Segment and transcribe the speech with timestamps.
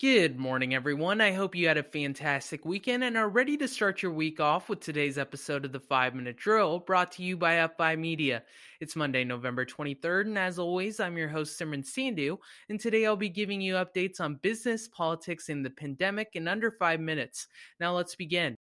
[0.00, 1.20] Good morning, everyone.
[1.20, 4.70] I hope you had a fantastic weekend and are ready to start your week off
[4.70, 8.42] with today's episode of the 5 Minute Drill brought to you by F5 Media.
[8.80, 12.38] It's Monday, November 23rd, and as always, I'm your host, Simran Sandhu,
[12.70, 16.70] and today I'll be giving you updates on business, politics, and the pandemic in under
[16.70, 17.46] five minutes.
[17.78, 18.56] Now let's begin.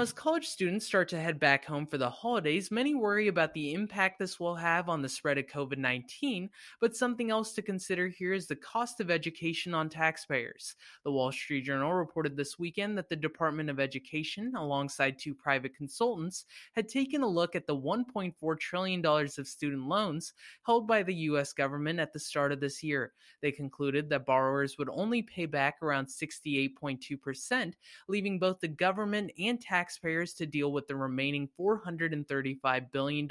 [0.00, 3.52] Now, as college students start to head back home for the holidays, many worry about
[3.52, 6.48] the impact this will have on the spread of COVID 19.
[6.80, 10.74] But something else to consider here is the cost of education on taxpayers.
[11.04, 15.76] The Wall Street Journal reported this weekend that the Department of Education, alongside two private
[15.76, 20.32] consultants, had taken a look at the $1.4 trillion of student loans
[20.64, 21.52] held by the U.S.
[21.52, 23.12] government at the start of this year.
[23.42, 27.74] They concluded that borrowers would only pay back around 68.2%,
[28.08, 33.28] leaving both the government and tax taxpayers to deal with the remaining $435 billion.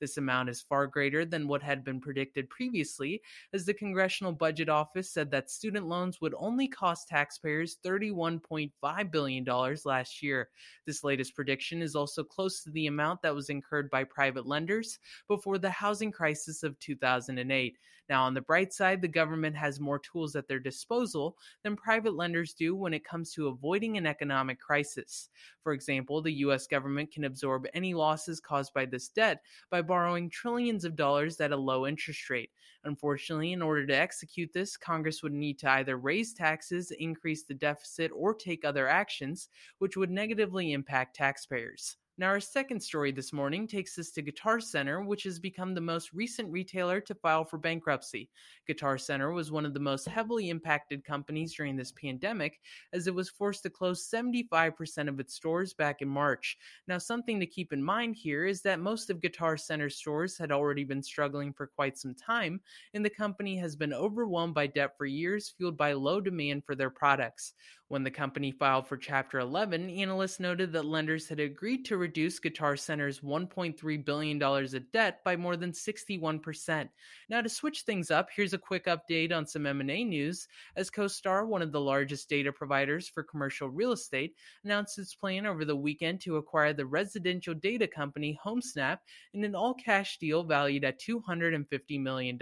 [0.00, 4.68] This amount is far greater than what had been predicted previously, as the Congressional Budget
[4.68, 9.44] Office said that student loans would only cost taxpayers $31.5 billion
[9.84, 10.48] last year.
[10.84, 14.98] This latest prediction is also close to the amount that was incurred by private lenders
[15.28, 17.78] before the housing crisis of 2008.
[18.08, 22.14] Now, on the bright side, the government has more tools at their disposal than private
[22.14, 25.28] lenders do when it comes to avoiding an economic crisis.
[25.68, 30.30] For example, the US government can absorb any losses caused by this debt by borrowing
[30.30, 32.52] trillions of dollars at a low interest rate.
[32.84, 37.52] Unfortunately, in order to execute this, Congress would need to either raise taxes, increase the
[37.52, 41.98] deficit, or take other actions, which would negatively impact taxpayers.
[42.20, 45.80] Now, our second story this morning takes us to Guitar Center, which has become the
[45.80, 48.28] most recent retailer to file for bankruptcy.
[48.66, 52.58] Guitar Center was one of the most heavily impacted companies during this pandemic,
[52.92, 56.58] as it was forced to close 75% of its stores back in March.
[56.88, 60.50] Now, something to keep in mind here is that most of Guitar Center's stores had
[60.50, 62.60] already been struggling for quite some time,
[62.94, 66.74] and the company has been overwhelmed by debt for years, fueled by low demand for
[66.74, 67.54] their products.
[67.88, 72.38] When the company filed for Chapter 11, analysts noted that lenders had agreed to reduce
[72.38, 76.88] Guitar Center's $1.3 billion of debt by more than 61%.
[77.28, 81.46] Now, to switch things up, here's a quick update on some M&A news, as CoStar,
[81.46, 85.76] one of the largest data providers for commercial real estate, announced its plan over the
[85.76, 89.00] weekend to acquire the residential data company HomeSnap
[89.34, 92.38] in an all-cash deal valued at $250 million.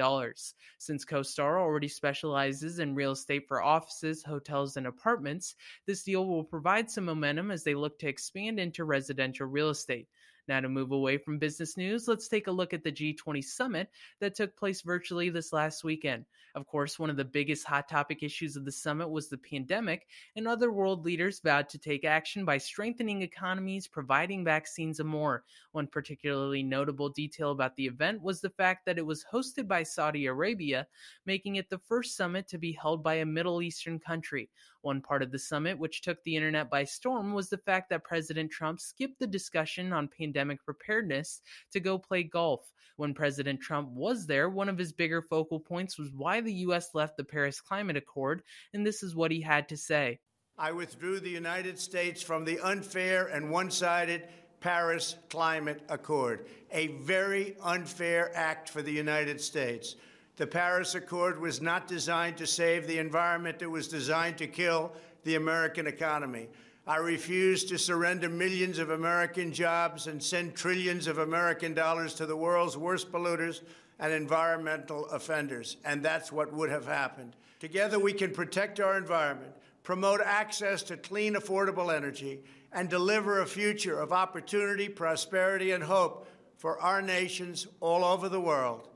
[0.79, 5.57] Since CoStar already specializes in real estate for offices, hotels, and apartments,
[5.89, 10.07] this deal will provide some momentum as they look to expand into residential real estate.
[10.49, 13.91] Now, to move away from business news, let's take a look at the G20 summit
[14.21, 16.25] that took place virtually this last weekend.
[16.55, 20.07] Of course, one of the biggest hot topic issues of the summit was the pandemic,
[20.37, 25.45] and other world leaders vowed to take action by strengthening economies, providing vaccines, and more.
[25.73, 29.83] One particularly notable detail about the event was the fact that it was hosted by
[29.83, 30.87] Saudi Arabia,
[31.27, 34.49] making it the first summit to be held by a Middle Eastern country.
[34.81, 38.05] One part of the summit, which took the internet by storm, was the fact that
[38.05, 41.41] President Trump skipped the discussion on pandemic preparedness
[41.73, 42.61] to go play golf.
[42.97, 46.91] When President Trump was there, one of his bigger focal points was why the U.S.
[46.95, 48.43] left the Paris Climate Accord,
[48.73, 50.19] and this is what he had to say.
[50.59, 54.29] I withdrew the United States from the unfair and one sided
[54.61, 59.97] Paris Climate Accord, a very unfair act for the United States.
[60.37, 64.93] The Paris Accord was not designed to save the environment, it was designed to kill
[65.25, 66.49] the American economy.
[66.89, 72.27] I refuse to surrender millions of American jobs and send trillions of American dollars to
[72.27, 73.63] the world's worst polluters
[73.99, 75.79] and environmental offenders.
[75.85, 77.35] And that's what would have happened.
[77.59, 79.53] Together, we can protect our environment,
[79.83, 82.41] promote access to clean, affordable energy,
[82.73, 88.41] and deliver a future of opportunity, prosperity, and hope for our nations all over the
[88.41, 88.89] world.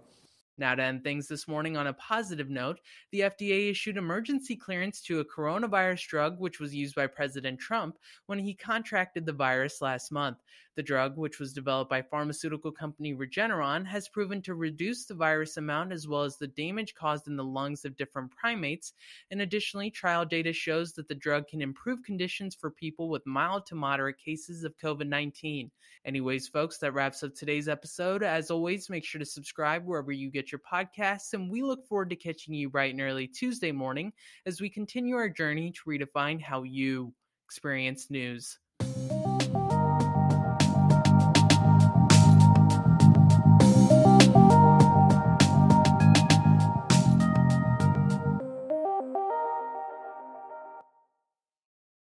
[0.60, 2.80] Now, to end things this morning on a positive note,
[3.12, 7.96] the FDA issued emergency clearance to a coronavirus drug which was used by President Trump
[8.26, 10.36] when he contracted the virus last month.
[10.80, 15.58] The drug, which was developed by pharmaceutical company Regeneron, has proven to reduce the virus
[15.58, 18.94] amount as well as the damage caused in the lungs of different primates.
[19.30, 23.66] And additionally, trial data shows that the drug can improve conditions for people with mild
[23.66, 25.70] to moderate cases of COVID 19.
[26.06, 28.22] Anyways, folks, that wraps up today's episode.
[28.22, 32.08] As always, make sure to subscribe wherever you get your podcasts, and we look forward
[32.08, 34.14] to catching you bright and early Tuesday morning
[34.46, 37.12] as we continue our journey to redefine how you
[37.44, 38.58] experience news.